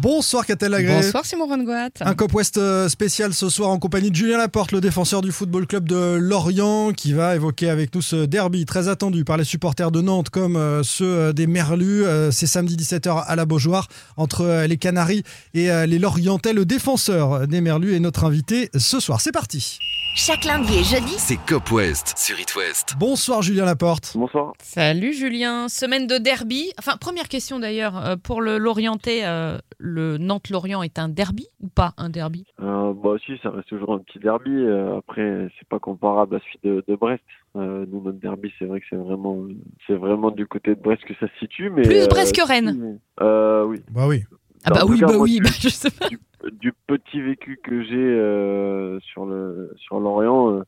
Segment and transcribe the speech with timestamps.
[0.00, 0.94] Bonsoir Catel Lagré.
[0.94, 1.88] Bonsoir Simon Rongoat.
[2.00, 5.32] Un Cop West euh, spécial ce soir en compagnie de Julien Laporte, le défenseur du
[5.32, 9.44] Football Club de Lorient, qui va évoquer avec nous ce derby très attendu par les
[9.44, 12.04] supporters de Nantes comme euh, ceux euh, des Merlus.
[12.30, 13.88] C'est samedi 17h à la Beaujoire
[14.18, 15.22] entre les Canaries
[15.54, 16.52] et les Lorientais.
[16.52, 19.20] Le défenseur des Merlus est notre invité ce soir.
[19.20, 19.78] C'est parti.
[20.18, 22.94] Chaque lundi et jeudi, C'est Cop West sur It West.
[22.98, 24.12] Bonsoir Julien Laporte.
[24.16, 24.54] Bonsoir.
[24.62, 25.68] Salut Julien.
[25.68, 26.72] Semaine de derby.
[26.78, 27.98] Enfin, première question d'ailleurs.
[28.02, 32.46] euh, Pour le Lorientais, euh, le Nantes-Lorient est un derby ou pas un derby?
[32.62, 34.50] Euh, bah si, ça reste toujours un petit derby.
[34.50, 37.22] Euh, après, c'est pas comparable à celui de, de Brest.
[37.56, 39.44] Euh, nous, notre derby, c'est vrai que c'est vraiment,
[39.86, 41.68] c'est vraiment du côté de Brest que ça se situe.
[41.68, 42.78] Mais Plus euh, Brest que si, Rennes.
[42.80, 43.82] mais- Euh, oui.
[43.90, 44.24] Bah oui.
[44.64, 45.36] Ah En bah tout oui, cas, bah moi, oui.
[45.36, 46.08] du- bah, je sais pas.
[46.08, 46.18] du,
[46.52, 50.62] du petit vécu que j'ai euh, sur le sur Lorient, euh,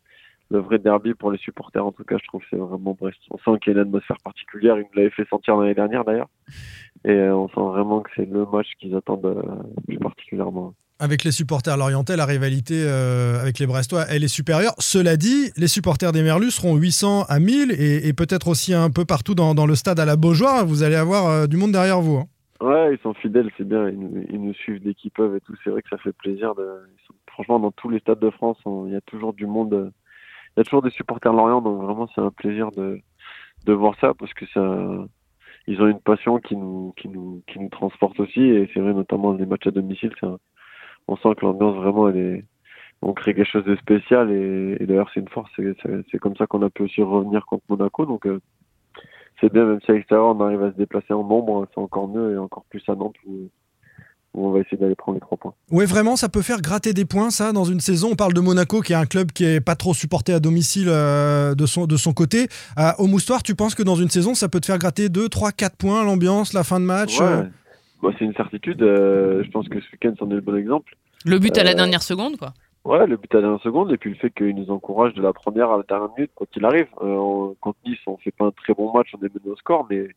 [0.51, 3.19] le vrai derby pour les supporters, en tout cas, je trouve que c'est vraiment Brest.
[3.31, 4.77] On sent qu'il y a une atmosphère particulière.
[4.79, 6.29] Ils me l'avaient fait sentir l'année dernière d'ailleurs.
[7.05, 9.45] Et euh, on sent vraiment que c'est le match qu'ils attendent
[9.87, 10.75] plus particulièrement.
[11.01, 14.75] Avec les supporters lorientais, la rivalité avec les Brestois, elle est supérieure.
[14.79, 19.05] Cela dit, les supporters des Merlus seront 800 à 1000 et, peut-être aussi un peu
[19.05, 20.67] partout dans, le stade à la Beaujoire.
[20.67, 22.17] Vous allez avoir du monde derrière vous.
[22.17, 22.27] hein.
[22.61, 23.89] Ouais, ils sont fidèles, c'est bien.
[23.89, 25.55] Ils nous, ils nous suivent dès qu'ils peuvent et tout.
[25.63, 26.55] C'est vrai que ça fait plaisir.
[26.57, 26.67] De...
[27.31, 29.93] Franchement, dans tous les stades de France, on- il y a toujours du monde.
[30.57, 33.01] Il y a toujours des supporters Lorient, donc vraiment, c'est un plaisir de,
[33.67, 35.07] de voir ça parce que ça,
[35.69, 38.41] ils ont une passion qui nous, qui nous, qui nous transporte aussi.
[38.43, 40.39] Et c'est vrai, notamment les matchs à domicile, un-
[41.09, 42.45] on sent que l'ambiance vraiment, elle est,
[43.03, 45.51] on crée quelque chose de spécial et, d'ailleurs, c'est une force.
[46.11, 48.07] C'est comme ça qu'on a pu aussi revenir contre Monaco.
[48.07, 48.41] Donc, euh,
[49.41, 52.09] c'est bien, même si à l'extérieur on arrive à se déplacer en nombre, c'est encore
[52.09, 53.49] mieux et encore plus à Nantes où,
[54.35, 55.55] où on va essayer d'aller prendre les trois points.
[55.71, 58.11] Ouais, vraiment, ça peut faire gratter des points, ça, dans une saison.
[58.13, 60.89] On parle de Monaco, qui est un club qui est pas trop supporté à domicile
[60.89, 62.49] euh, de, son, de son côté.
[62.79, 65.29] Euh, au Moustoir, tu penses que dans une saison, ça peut te faire gratter 2,
[65.29, 67.27] 3, 4 points, l'ambiance, la fin de match Ouais.
[67.27, 67.43] euh,
[68.03, 68.83] Bah, c'est une certitude.
[68.83, 70.95] euh, je pense que ce week-end, c'en est le bon exemple.
[71.25, 72.53] Le but à la dernière seconde, quoi.
[72.89, 75.21] Ouais, le but à la dernière seconde et puis le fait qu'il nous encourage de
[75.21, 76.87] la première à la dernière minute quand il arrive.
[77.03, 79.57] Euh, on- contre Nice, on fait pas un très bon match, on est mené au
[79.57, 80.09] score, mais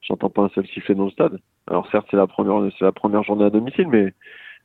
[0.00, 1.40] j'entends pas un seul sifflet dans le stade.
[1.66, 4.14] Alors certes, c'est la première, c'est la première journée à domicile, mais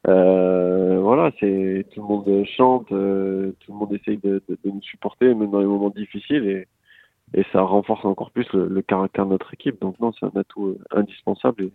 [0.08, 5.34] euh, voilà, c'est tout le monde chante, euh, tout le monde essaye de nous supporter,
[5.34, 6.68] même dans les moments difficiles, et,
[7.40, 9.82] et ça renforce encore plus le, le caractère de notre équipe.
[9.82, 11.64] Donc non, c'est un atout euh, indispensable.
[11.64, 11.72] Et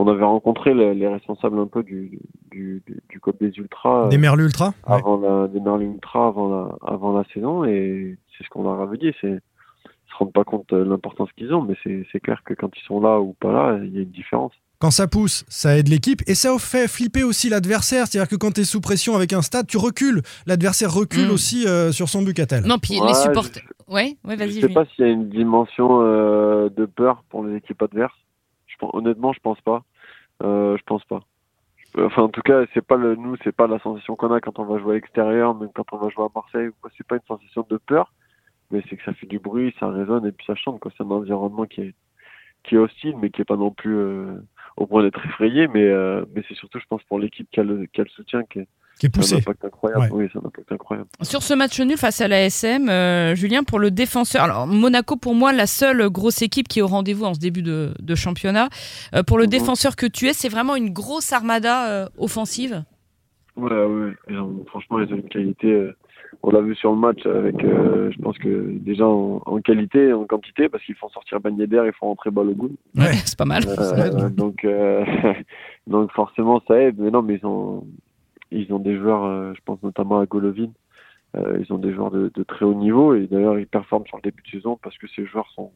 [0.00, 2.18] on avait rencontré le- les responsables un peu du
[2.50, 4.06] du, du, des Ultras.
[4.06, 4.94] euh, Des Merlus Ultra Ouais.
[4.96, 8.80] avant la des Merlin Ultra avant la avant la saison et c'est ce qu'on leur
[8.80, 11.74] avait dit c'est ils se rendent pas compte de l'importance qu'ils ont mais
[12.12, 14.52] c'est clair que quand ils sont là ou pas là il y a une différence
[14.80, 18.06] Quand ça pousse, ça aide l'équipe et ça fait flipper aussi l'adversaire.
[18.06, 20.22] C'est-à-dire que quand tu es sous pression avec un stade, tu recules.
[20.46, 21.32] L'adversaire recule Mm.
[21.32, 22.62] aussi euh, sur son Bucatel.
[22.64, 23.64] Non, puis Ouais, les supporters.
[23.88, 24.60] je, Ouais, ouais, je vas-y.
[24.60, 28.14] sais pas s'il y a une dimension euh, de peur pour les équipes adverses
[28.68, 29.82] je honnêtement je pense pas
[30.42, 31.20] je pense pas.
[31.96, 34.58] Enfin en tout cas c'est pas le nous c'est pas la sensation qu'on a quand
[34.58, 36.68] on va jouer à l'extérieur même quand on va jouer à Marseille.
[36.96, 38.12] C'est pas une sensation de peur
[38.70, 41.10] mais c'est que ça fait du bruit ça résonne et puis ça chante c'est un
[41.10, 41.94] environnement qui est
[42.64, 44.36] qui est hostile mais qui est pas non plus euh,
[44.76, 47.60] au point d'être effrayé mais euh, mais c'est surtout je pense pour l'équipe qui
[47.92, 48.00] qui
[48.36, 49.36] a qui est Qui est poussé.
[49.62, 50.28] incroyable Ouais.
[50.34, 54.42] oui incroyable Sur ce match nul face à la SM, euh, Julien, pour le défenseur.
[54.42, 57.62] Alors, Monaco, pour moi, la seule grosse équipe qui est au rendez-vous en ce début
[57.62, 58.68] de, de championnat.
[59.14, 59.50] Euh, pour le Mhm.
[59.50, 62.82] défenseur que tu es, c'est vraiment une grosse armada euh, offensive.
[63.56, 64.36] Ouais, ouais.
[64.36, 65.68] Ont- franchement, ils ont une qualité.
[65.72, 65.96] euh,
[66.42, 70.12] on l'a vu sur le match avec, euh, je pense que déjà en, en qualité,
[70.12, 72.68] en quantité, parce qu'ils font sortir Ben Yedder, ils font rentrer Balogun.
[72.96, 73.12] Ouais.
[73.24, 73.62] c'est pas mal.
[73.64, 74.30] Ça aide, ouais.
[74.30, 75.04] donc, euh,
[75.86, 76.96] donc forcément, ça aide.
[76.98, 77.84] Mais non, mais ils ont,
[78.50, 80.70] ils ont des joueurs, euh, je pense notamment à Golovin.
[81.36, 84.16] Euh, ils ont des joueurs de, de très haut niveau et d'ailleurs ils performent sur
[84.16, 85.72] le début de saison parce que ces joueurs sont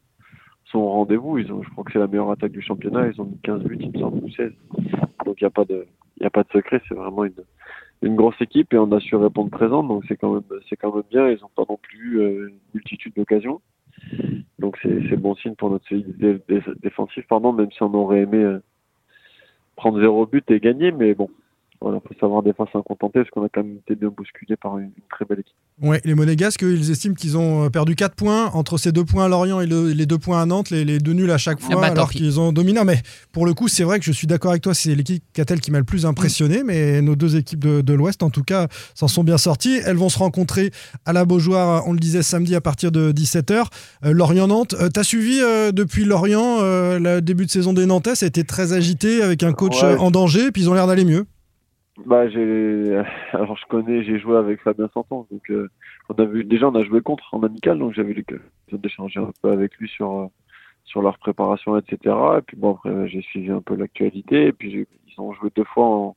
[0.67, 1.39] sont au rendez-vous.
[1.39, 3.09] Ils ont, je crois que c'est la meilleure attaque du championnat.
[3.09, 4.53] Ils ont mis 15 buts, il me semble, ou 16.
[5.27, 5.87] Donc il n'y a pas de,
[6.23, 6.81] a pas de secret.
[6.89, 7.35] C'est vraiment une,
[8.01, 9.83] une grosse équipe et on a su répondre présent.
[9.83, 11.29] Donc c'est quand même, c'est quand même bien.
[11.29, 13.61] Ils n'ont pas non plus euh, une multitude d'occasions.
[14.59, 18.39] Donc c'est, bon signe pour notre solidité dé- défensive, pardon, même si on aurait aimé
[18.39, 18.63] euh,
[19.77, 20.93] prendre zéro but et gagner.
[20.93, 21.29] Mais bon,
[21.83, 24.57] voilà, faut savoir des fois s'en contenter parce qu'on a quand même été bien bousculé
[24.57, 25.55] par une, une très belle équipe.
[25.83, 29.25] Ouais, les Monégasques, ils estiment qu'ils ont euh, perdu 4 points entre ces deux points
[29.25, 31.61] à Lorient et le- les deux points à Nantes, les, les deux nuls à chaque
[31.61, 32.79] fois, bah, alors qu'ils ont dominé.
[32.79, 33.01] Non, Mais
[33.33, 35.71] pour le coup, c'est vrai que je suis d'accord avec toi, c'est l'équipe Catel qui
[35.71, 39.09] m'a le plus impressionné, mais nos deux équipes de, de l'Ouest, en tout cas, s'en
[39.09, 39.81] sont bien sorties.
[39.85, 40.71] Elles vont se rencontrer
[41.05, 43.65] à la Beaujoire, on le disait samedi à partir de 17h.
[44.05, 48.15] Euh, Lorient-Nantes, euh, t'as suivi euh, depuis Lorient euh, le début de saison des Nantais,
[48.15, 49.97] ça a été très agité avec un coach Ouais.
[49.97, 51.25] en danger, puis ils ont l'air d'aller mieux.
[52.07, 53.03] Bah, j'ai,
[53.33, 55.69] alors je connais, j'ai joué avec Fabien Santon, donc euh,
[56.09, 59.31] on a vu, déjà on a joué contre en amical, donc j'avais l'occasion d'échanger un
[59.43, 60.27] peu avec lui sur euh,
[60.85, 62.15] sur leur préparation, etc.
[62.39, 65.65] Et puis bon après j'ai suivi un peu l'actualité, et puis ils ont joué deux
[65.65, 66.17] fois en,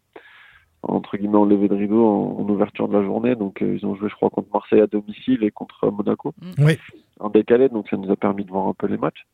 [0.84, 3.86] entre guillemets en levée de rideau en, en ouverture de la journée, donc euh, ils
[3.86, 6.78] ont joué je crois contre Marseille à domicile et contre Monaco Oui.
[7.20, 9.26] en décalé, donc ça nous a permis de voir un peu les matchs.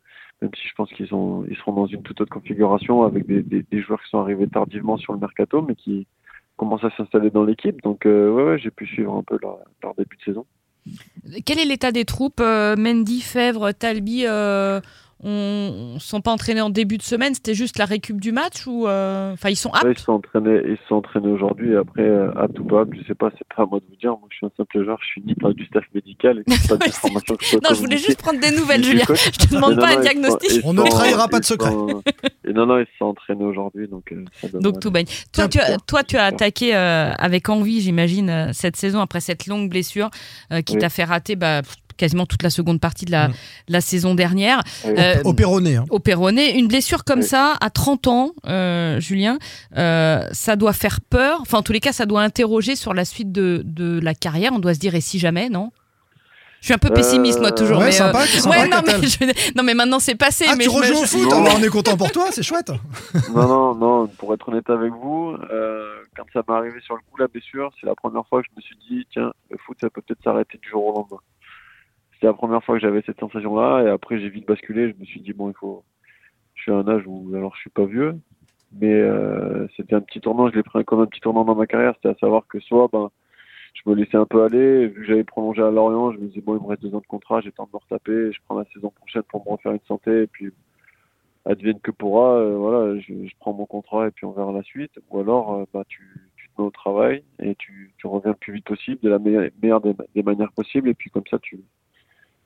[0.42, 3.44] Même si je pense qu'ils ont, ils seront dans une toute autre configuration avec des,
[3.44, 6.07] des, des joueurs qui sont arrivés tardivement sur le mercato, mais qui
[6.62, 7.81] commencent à s'installer dans l'équipe.
[7.81, 10.46] Donc, euh, ouais, ouais, j'ai pu suivre un peu leur, leur début de saison.
[11.44, 14.80] Quel est l'état des troupes Euh, Mendy, Fèvre, Talbi euh,
[15.24, 18.66] on, on sont pas entraînés en début de semaine C'était juste la récup du match
[18.66, 21.74] ou euh, enfin ils sont Ouais, ils aptes sont entraînés, ils sont entraînés aujourd'hui.
[21.74, 23.96] Et après, euh, à tout pas, je sais pas, c'est pas à moi de vous
[23.98, 24.12] dire.
[24.12, 26.40] Moi, je suis un simple joueur, je suis ni pas du staff médical.
[26.40, 29.06] Et pas Non, je voulais juste prendre des nouvelles, Julien.
[29.08, 30.50] Je te demande pas non, un diagnostic.
[30.52, 31.69] sont- On ne trahira pas de secret.
[31.72, 32.02] sont-
[32.51, 34.25] Et non, non, ils se sont entraînés aujourd'hui, donc euh,
[34.59, 35.06] Donc tout baigne.
[35.31, 39.21] Toi, tu as, toi, tu as attaqué euh, avec envie, j'imagine, euh, cette saison après
[39.21, 40.09] cette longue blessure
[40.51, 40.80] euh, qui Oui.
[40.80, 41.62] t'a fait rater bah,
[41.95, 43.33] quasiment toute la seconde partie de la, Mm.
[43.69, 44.62] la saison dernière.
[44.86, 44.94] Oui.
[44.98, 45.75] Euh, Au Péroné.
[45.77, 45.86] hein.
[45.92, 47.25] au Péroné, une blessure comme Oui.
[47.25, 49.38] ça à 30 ans, euh, Julien,
[49.77, 51.39] euh, ça doit faire peur.
[51.42, 54.51] Enfin, en tous les cas, ça doit interroger sur la suite de, de la carrière.
[54.53, 55.71] On doit se dire et si jamais, non?
[56.62, 57.80] Je suis un peu pessimiste moi Euh, toujours.
[57.80, 59.10] Ouais, mais, sympa, sympa, ouais, non, mais Catel.
[59.10, 60.46] je- non mais maintenant c'est passé.
[60.48, 61.44] Ah, mais tu je me- rejoues au foot Non.
[61.44, 62.69] Bah, On est content pour toi, c'est chouette.
[63.36, 67.02] Non, non, non, pour être honnête avec vous, euh, quand ça m'est arrivé sur le
[67.02, 69.78] coup, la blessure, c'est la première fois que je me suis dit, tiens, le foot,
[69.81, 71.18] ça peut peut-être s'arrêter du jour au lendemain.
[72.13, 75.06] C'était la première fois que j'avais cette sensation-là, et après, j'ai vite basculé, je me
[75.06, 75.84] suis dit, bon, il faut.
[76.54, 78.16] Je suis à un âge où, alors, je suis pas vieux,
[78.80, 81.66] mais euh, c'était un petit tournant, je l'ai pris comme un petit tournant dans ma
[81.66, 83.10] carrière, c'était à savoir que soit, ben,
[83.74, 86.42] je me laissais un peu aller, vu que j'avais prolongé à Lorient, je me disais,
[86.42, 88.58] bon, il me reste deux ans de contrat, j'ai temps de me retaper, je prends
[88.60, 90.52] la saison prochaine pour me refaire une santé, et puis
[91.46, 94.62] advienne que pourra, euh, voilà, je, je prends mon contrat et puis on verra la
[94.62, 94.92] suite.
[95.10, 96.04] Ou alors, euh, bah, tu,
[96.36, 99.18] tu te mets au travail et tu, tu reviens le plus vite possible, de la
[99.18, 101.60] meilleure, des, des manières possibles, et puis comme ça, tu,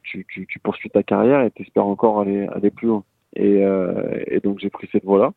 [0.04, 3.04] tu, tu, poursuis ta carrière et tu espères encore aller, aller plus loin.
[3.36, 5.34] Et, euh, et donc, j'ai pris cette voie-là.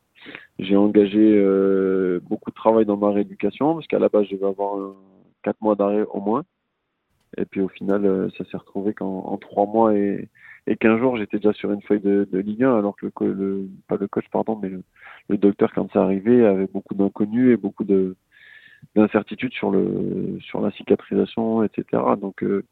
[0.61, 4.46] J'ai engagé euh, beaucoup de travail dans ma rééducation, parce qu'à la base, je devais
[4.46, 4.94] avoir un,
[5.48, 6.44] quatre mois d'arrêt au moins.
[7.38, 10.28] Et puis au final, euh, ça s'est retrouvé qu'en en trois mois et,
[10.66, 13.68] et 15 jours, j'étais déjà sur une feuille de, de Ligue 1, alors que le,
[13.86, 14.70] pas le coach, pardon, mais
[15.28, 18.16] le, docteur, quand c'est arrivé, avait beaucoup d'inconnus et beaucoup de
[18.94, 22.02] d'incertitudes sur le sur la cicatrisation, etc.
[22.20, 22.64] Donc euh,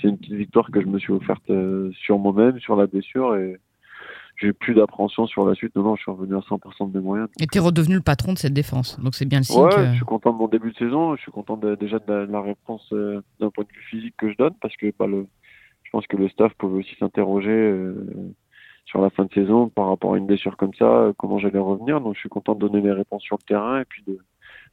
[0.00, 3.36] c'est une petite victoire que je me suis offerte euh, sur moi-même, sur la blessure,
[3.36, 3.58] et
[4.36, 5.74] j'ai plus d'appréhension sur la suite.
[5.76, 7.28] Non, non, je suis revenu à 100% de mes moyens.
[7.40, 9.00] Et t'es redevenu le patron de cette défense.
[9.00, 9.62] Donc c'est bien le signe.
[9.62, 11.16] Ouais, que- je suis content de mon début de saison.
[11.16, 13.82] Je suis content de- déjà de la, de la réponse euh, d'un point de vue
[13.90, 15.26] physique que je donne parce que bah, le,
[15.84, 18.34] je pense que le staff pouvait aussi s'interroger euh,
[18.84, 21.58] sur la fin de saison par rapport à une blessure comme ça, euh, comment j'allais
[21.58, 22.00] revenir.
[22.00, 24.18] Donc je suis content de donner les réponses sur le terrain et puis de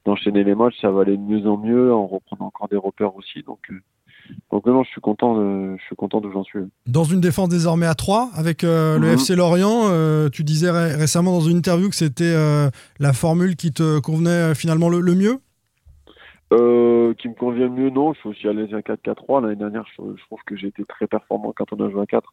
[0.05, 0.75] d'enchaîner les matchs.
[0.81, 3.41] Ça va aller de mieux en mieux en reprenant encore des repères aussi.
[3.43, 3.79] Donc euh,
[4.51, 5.35] donc non, je suis content.
[5.37, 6.59] de- je suis content d'où j'en suis.
[6.87, 9.13] Dans une défense désormais à 3 avec euh, le Mhm.
[9.13, 13.55] FC Lorient, euh, tu disais ré- récemment dans une interview que c'était euh, la formule
[13.55, 15.39] qui te convenait finalement le, le mieux?
[17.17, 18.13] Qui me convient mieux, non.
[18.13, 19.41] Je suis aussi à l'aise à 4-4-3.
[19.41, 22.05] L'année dernière, je, je trouve que j'ai été très performant quand on a joué à
[22.05, 22.31] 4.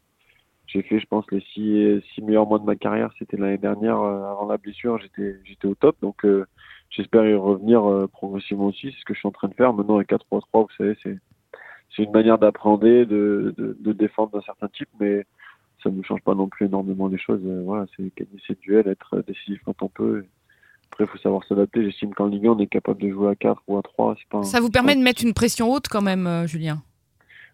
[0.67, 3.11] J'ai fait, je pense, les six, six meilleurs mois de ma carrière.
[3.19, 4.99] C'était l'année dernière, avant la blessure.
[5.01, 5.97] J'étais, au top.
[6.03, 6.25] Donc,
[6.91, 7.83] j'espère y revenir
[8.13, 8.91] progressivement aussi.
[8.93, 9.73] C'est ce que je suis en train de faire.
[9.73, 11.17] Maintenant, avec 4-3-3, vous savez, c'est,
[12.01, 15.25] c'est une manière d'appréhender, de, de, de défendre d'un certain type, mais
[15.83, 17.41] ça ne change pas non plus énormément les choses.
[17.45, 20.25] Euh, voilà, c'est gagner ses duels, être décisif quand on peut.
[20.91, 21.85] Après, il faut savoir s'adapter.
[21.85, 24.17] J'estime qu'en Ligue 1, on est capable de jouer à 4 ou à 3.
[24.19, 26.83] C'est pas, Ça vous permet de mettre une pression haute quand même, euh, Julien?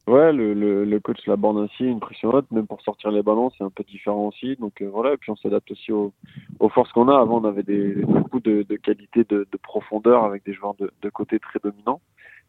[0.07, 3.50] Ouais, le, le, le coach l'aborde ainsi, une pression haute, même pour sortir les ballons,
[3.59, 4.55] c'est un peu différent aussi.
[4.55, 6.12] Donc euh, voilà, et puis on s'adapte aussi aux,
[6.61, 7.19] aux forces qu'on a.
[7.19, 10.93] Avant, on avait des, beaucoup de, de qualité de, de profondeur avec des joueurs de,
[11.03, 12.00] de côté très dominants.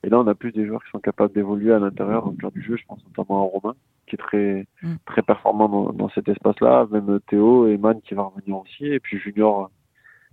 [0.04, 2.51] Et là, on a plus des joueurs qui sont capables d'évoluer à l'intérieur le cœur
[2.51, 2.75] du jeu.
[2.77, 3.75] Je pense notamment à Romain,
[4.08, 4.96] qui est très, Mm.
[5.06, 6.88] très performant dans, dans cet espace-là.
[6.92, 8.86] Même Théo et Man qui va revenir aussi.
[8.86, 9.70] Et puis Junior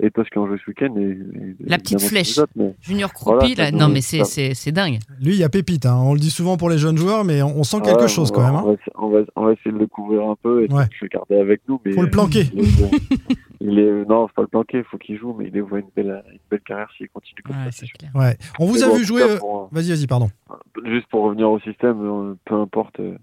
[0.02, 0.94] et Tos qui ont joué ce week-end.
[0.96, 2.36] Et, et La petite flèche.
[2.38, 4.98] autres, mais Junior Croupi, Voilà, là, non mais c'est, ça- c'est, c'est dingue.
[5.20, 5.86] Lui, il y a pépite.
[5.86, 5.96] hein.
[6.02, 8.30] On le dit souvent pour les jeunes joueurs, mais on, on sent quelque Ouais, chose
[8.30, 8.54] on quand même.
[8.56, 8.76] hein.
[8.96, 10.84] On, va, on, va, essayer de le couvrir un peu et de Ouais.
[11.00, 11.80] le garder avec nous.
[11.84, 12.44] Mais Faut le planquer.
[12.52, 12.90] Il est,
[13.60, 15.86] il est- non, faut pas le planquer, il faut qu'il joue, mais il voit une
[15.96, 17.86] belle, une belle carrière s'il continue comme Ouais, ça.
[17.98, 18.10] clair.
[18.14, 18.36] Ouais.
[18.58, 19.22] On vous a bon, vu jouer.
[19.22, 20.28] euh, pour- Vas-y, vas-y, pardon.
[20.84, 23.16] juste pour revenir au système, euh, peu importe, euh,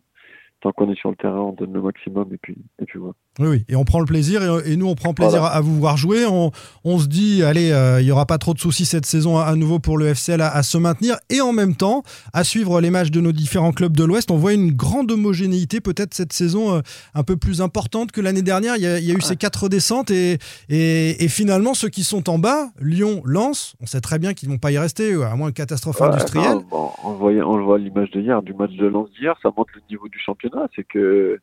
[0.61, 3.13] tant qu'on est sur le terrain, on donne le maximum et puis, et puis voilà.
[3.39, 5.55] Oui, oui, et on prend le plaisir, et, et nous on prend plaisir Voilà.
[5.55, 6.25] à, à vous voir jouer.
[6.25, 6.51] On,
[6.83, 9.43] on se dit, allez, euh, il n'y aura pas trop de soucis cette saison à,
[9.45, 12.81] à nouveau pour le FCL à, à se maintenir, et en même temps, à suivre
[12.81, 16.33] les matchs de nos différents clubs de l'Ouest, on voit une grande homogénéité peut-être cette
[16.33, 16.81] saison euh,
[17.15, 18.75] un peu plus importante que l'année dernière.
[18.75, 21.89] Il y a, il y a eu ces quatre descentes, et, et, et finalement, ceux
[21.89, 24.77] qui sont en bas, Lyon, Lens, on sait très bien qu'ils ne vont pas y
[24.77, 26.57] rester, à moins de catastrophe Ouais, industrielle.
[26.71, 29.07] non, on, le voyait, on le voit à l'image de hier, du match de Lens
[29.17, 30.67] d'hier, ça montre le niveau du championnat.
[30.75, 31.39] C'est que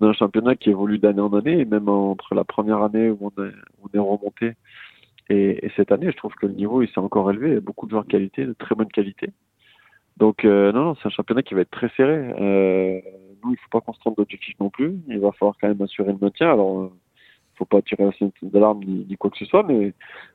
[0.00, 3.10] on a un championnat qui évolue d'année en année, et même entre la première année
[3.10, 4.54] où on est, on est remonté
[5.28, 7.48] et, et cette année, je trouve que le niveau il s'est encore élevé.
[7.48, 9.30] Il y a beaucoup de joueurs de qualité, de très bonne qualité.
[10.16, 12.34] Donc euh, non, non, c'est un championnat qui va être très serré.
[12.40, 13.00] Euh,
[13.42, 14.94] nous, il faut pas qu'on se trompe d'objectif non plus.
[15.08, 16.52] Il va falloir quand même assurer le maintien.
[16.52, 16.92] Alors, euh,
[17.56, 19.92] faut pas tirer la sonnette d'alarme ni, ni quoi que ce soit, mais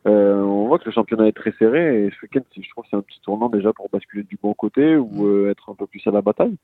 [0.08, 2.90] euh, on voit que le championnat est très serré et ce week-end, je trouve que
[2.92, 5.88] c'est un petit tournant déjà pour basculer du bon côté ou euh, être un peu
[5.88, 6.58] plus à la bataille.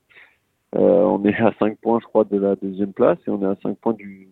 [0.75, 3.45] Euh, on est à 5 points, je crois, de la deuxième place et on est
[3.45, 4.27] à 5 points du,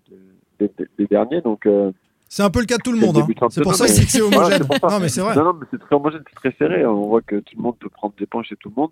[0.59, 1.41] de- des- derniers.
[1.41, 1.91] Donc, euh,
[2.29, 3.17] C'est un peu le cas de tout le monde.
[3.17, 3.27] hein.
[3.27, 4.61] de C'est pour ça que c'est homogène.
[4.83, 5.35] Non, mais c'est vrai.
[5.35, 6.85] non, non, mais c'est très homogène, c'est très serré.
[6.85, 8.91] On voit que tout le monde peut prendre des points chez tout le monde.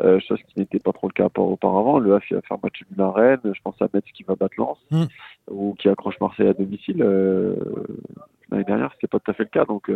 [0.00, 1.98] Euh, chose qui n'était pas trop le cas auparavant.
[2.00, 3.38] Le HAF va faire match nul à Rennes.
[3.44, 5.04] Je pense à Metz qui va battre Lens Mm.
[5.50, 7.00] ou qui accroche Marseille à domicile.
[7.02, 7.54] Euh,
[8.50, 9.64] L'année dernière, c'était pas tout à fait le cas.
[9.64, 9.90] Donc,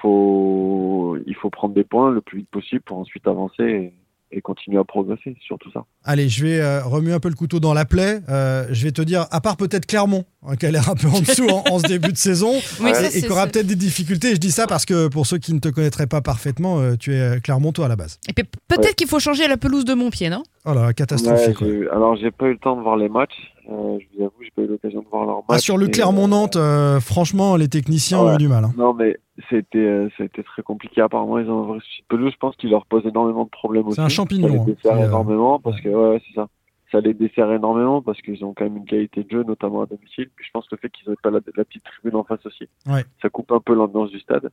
[0.00, 3.92] faut, il faut prendre des points le plus vite possible pour ensuite avancer et,
[4.30, 5.84] et continuer à progresser sur tout ça.
[6.04, 8.20] Allez, je vais euh, remuer un peu le couteau dans la plaie.
[8.28, 11.08] Euh, je vais te dire, à part peut-être Clermont, hein, qui a l'air un peu
[11.08, 13.66] en dessous en, en ce début de saison, Oui, et- ça, et, qui aura peut-être
[13.66, 14.34] des difficultés.
[14.34, 17.14] Je dis ça parce que pour ceux qui ne te connaîtraient pas parfaitement, euh, tu
[17.14, 18.18] es euh, Clermontois à la base.
[18.28, 20.42] Et puis peut-être qu'il faut changer la pelouse de Montpied, non?
[20.66, 21.60] Oh là, catastrophique.
[21.62, 23.32] Ouais, alors, j'ai pas eu le temps de voir les matchs.
[23.70, 25.44] Euh, je vous avoue, j'ai pas eu l'occasion de voir matchs.
[25.50, 28.64] Ah, sur le Clermont-Nantes, euh, franchement, les techniciens ont eu du mal.
[28.64, 28.72] hein.
[28.78, 29.18] Non, mais
[29.50, 31.00] c'était euh, c'était très compliqué.
[31.02, 32.32] Apparemment, ils ont un vrai souci de pelouse.
[32.32, 33.96] Je pense qu'il leur pose énormément de problèmes aussi.
[33.96, 34.64] C'est un champignon, Ça les hein.
[34.66, 36.48] dessert euh, énormément parce que, ouais, ouais, c'est ça.
[36.90, 39.86] Ça les dessert énormément parce qu'ils ont quand même une qualité de jeu, notamment à
[39.86, 40.30] domicile.
[40.34, 42.44] Puis je pense que le fait qu'ils n'aient pas la, la petite tribune en face
[42.46, 43.04] aussi, Ouais.
[43.20, 44.48] ça coupe un peu l'ambiance du stade.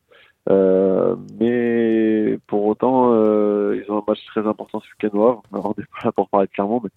[0.50, 5.18] Euh, mais pour autant, euh, ils ont un match très important ce week-end
[5.54, 6.90] on n'est pas là pour parler de Clermont, mais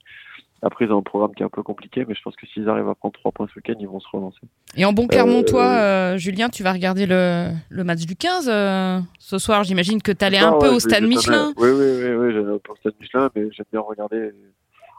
[0.62, 2.04] après, ils ont un programme qui est un peu compliqué.
[2.08, 4.08] Mais je pense que s'ils arrivent à prendre trois points ce week-end, ils vont se
[4.12, 4.40] relancer.
[4.76, 9.00] Et en bon Clermontois, euh, Julien, tu vas regarder le, le match du 15 euh,
[9.18, 9.64] ce soir.
[9.64, 11.52] J'imagine que tu allais un Ah peu au stade Michelin.
[11.56, 14.32] Oui, oui, oui, oui j'allais au stade Michelin, mais j'aime bien regarder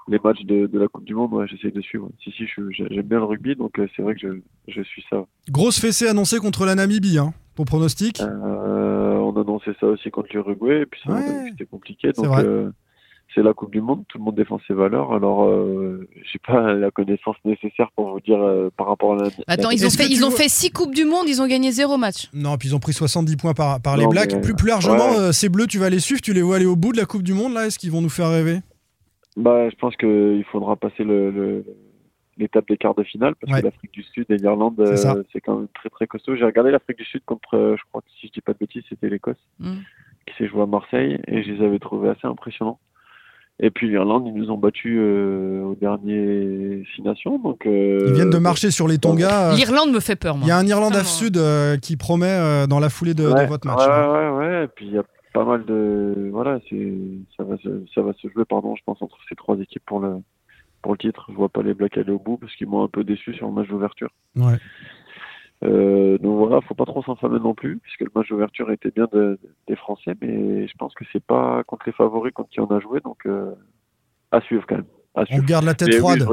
[0.07, 1.33] les matchs de, de la Coupe du Monde.
[1.33, 2.09] Ouais, j'essaie de suivre.
[2.23, 5.23] Si, si, j'aime bien le rugby, donc euh, c'est vrai que je, je suis ça.
[5.51, 7.19] Grosse fessée annoncée contre la Namibie.
[7.19, 7.33] Hein.
[7.55, 8.21] Ton pronostic?
[8.21, 11.49] Euh, on annonçait ça aussi contre l'Uruguay, et puis ça, Ouais.
[11.49, 12.09] c'était compliqué.
[12.15, 12.43] C'est Donc, vrai.
[12.45, 12.71] euh,
[13.35, 15.13] c'est la Coupe du Monde, tout le monde défend ses valeurs.
[15.13, 19.29] Alors, euh, j'ai pas la connaissance nécessaire pour vous dire euh, par rapport à la.
[19.47, 21.71] Attends, la- ils ont, fait, ils ont fait six Coupes du Monde, ils ont gagné
[21.71, 22.29] zéro match.
[22.33, 24.33] Non, puis ils ont pris 70 points par, par les Blacks.
[24.33, 25.19] mais- Plus, plus largement, ouais.
[25.19, 27.05] euh, ces Bleus, tu vas les suivre, tu les vois aller au bout de la
[27.05, 28.59] Coupe du Monde, là Est-ce qu'ils vont nous faire rêver?
[29.37, 31.65] Bah, je pense qu'il faudra passer le, le-
[32.37, 33.59] l'étape des quarts de finale parce Ouais.
[33.59, 34.95] que l'Afrique du Sud et l'Irlande, euh,
[35.31, 36.35] c'est quand même très très costaud.
[36.35, 38.57] J'ai regardé l'Afrique du Sud contre, euh, je crois que si je dis pas de
[38.59, 39.73] bêtises, c'était l'Écosse Mm.
[40.25, 42.79] qui s'est joué à Marseille et je les avais trouvés assez impressionnants.
[43.61, 47.39] Et puis l'Irlande, ils nous ont battus euh, au dernier Six Nations.
[47.39, 49.53] Donc, euh, Ils viennent de marcher sur les Tonga.
[49.53, 50.45] L'Irlande me fait peur, moi.
[50.45, 51.03] Il y a un Irlande moi.
[51.03, 53.79] Sud euh, qui promet euh, dans la foulée de, votre match.
[53.79, 54.63] Ouais, ouais, ouais.
[54.63, 56.29] Et puis il y a pas mal de.
[56.31, 56.93] Voilà, c'est
[57.35, 59.99] ça va se, ça va se jouer, pardon, je pense, entre ces trois équipes pour
[59.99, 60.15] le,
[60.81, 61.25] pour le titre.
[61.29, 63.47] Je vois pas les Blacks aller au bout parce qu'ils m'ont un peu déçu sur
[63.47, 64.09] le match d'ouverture.
[64.37, 64.57] Ouais.
[65.63, 69.07] Euh, donc voilà, faut pas trop s'enflammer non plus, puisque le match d'ouverture était bien
[69.11, 69.37] de-
[69.67, 72.79] des Français, mais je pense que c'est pas contre les favoris contre qui on a
[72.79, 73.53] joué, donc euh,
[74.31, 74.85] à suivre quand même.
[75.19, 76.25] À On garde la tête Mais oui, froide.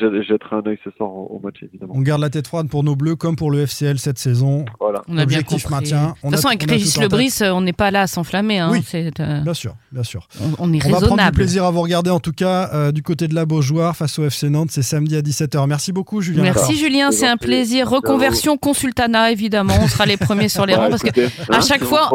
[0.00, 1.92] je jetterai un œil ce soir au, au match évidemment.
[1.96, 4.64] On garde la tête froide pour nos Bleus comme pour le FCL cette saison.
[4.80, 5.02] Voilà.
[5.08, 5.74] On a bien Objectif compris.
[5.92, 6.14] maintien.
[6.16, 6.98] De toute façon, avec Régis.
[6.98, 8.58] Lebris, euh, on n'est pas là à s'enflammer.
[8.58, 8.70] Hein.
[8.72, 8.82] Oui.
[8.94, 10.26] Euh, Bien sûr, bien sûr.
[10.40, 11.34] on, on est On va prendre du raisonnable.
[11.36, 14.24] plaisir à vous regarder en tout cas euh, du côté de la Beaujoire face au
[14.24, 14.70] FC Nantes.
[14.70, 15.66] C'est samedi à 17h.
[15.68, 16.42] Merci beaucoup Julien.
[16.42, 17.88] Merci Julien, C'est un plaisir.
[17.90, 19.74] Reconversion Consultana, évidemment.
[19.82, 22.10] On sera les premiers sur les rangs parce que à hein, chaque fois-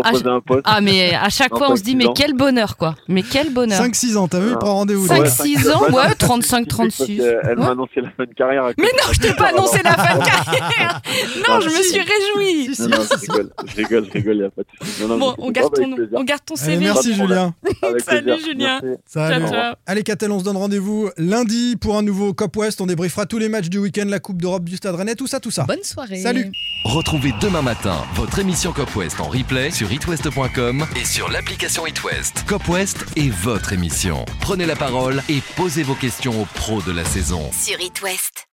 [0.63, 2.95] ah mais à chaque fois on se dit mais quel bonheur quoi.
[3.07, 3.81] Mais quel bonheur.
[3.81, 4.57] 5-6 ans, t'as vu, il Ah.
[4.57, 5.07] prend rendez-vous.
[5.07, 5.23] Cinq, là.
[5.23, 7.17] Ouais, six cinq- ans, ouais, ouais, non, 35, parce 36.
[7.17, 7.55] que Elle Ouais.
[7.65, 8.63] m'a annoncé la fin de carrière.
[8.77, 11.01] Mais non, je t'ai pas alors- annoncé la fin de carrière.
[11.47, 12.75] Non, je me suis réjouie.
[12.79, 15.01] Non, non, je rigole, je rigole, je rigole, il n'y a pas de souci.
[15.01, 16.77] Non, non, Bon, on garde ton, on garde ton CV.
[16.77, 17.13] merci.
[17.13, 17.53] Julien.
[18.05, 18.33] Salut.
[18.43, 18.79] Julien.
[19.05, 19.45] Salut.
[19.45, 19.75] Ciao, ciao.
[19.85, 22.81] Allez Catel, on se donne rendez-vous lundi pour un nouveau Cop West.
[22.81, 25.39] On débriefera tous les matchs du week-end, la Coupe d'Europe du Stade Rennais, tout ça,
[25.39, 25.63] tout ça.
[25.63, 26.17] Bonne soirée.
[26.21, 26.51] Salut.
[26.85, 32.43] Retrouvez demain matin votre émission Cop West en replay sur itwest.com et sur l'application itwest.
[32.47, 34.25] Cop West est votre émission.
[34.41, 37.49] Prenez la parole et posez vos questions aux pros de la saison.
[37.51, 38.35] Sur It West.